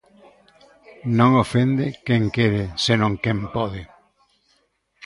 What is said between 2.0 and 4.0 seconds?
quen quere, senón quen pode.